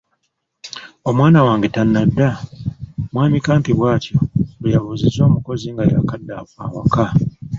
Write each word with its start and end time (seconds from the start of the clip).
“Omwana 1.09 1.39
wange 1.47 1.67
tannadda?” 1.75 2.29
mwami 3.11 3.37
Kampi 3.45 3.71
bw’atyo 3.77 4.17
bwe 4.59 4.71
yabuuza 4.73 5.21
omukozi 5.29 5.67
nga 5.73 5.83
yaakadda 5.91 6.33
awaka. 6.63 7.05